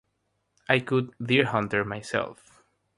[0.67, 2.63] I cut "Deer Hunter" myself.